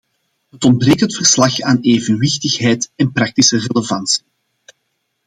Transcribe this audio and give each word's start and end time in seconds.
Het 0.49 0.63
ontbreekt 0.63 0.99
het 0.99 1.15
verslag 1.15 1.59
aan 1.59 1.79
evenwichtigheid 1.81 2.91
en 2.95 3.11
praktische 3.11 3.57
relevantie. 3.57 4.23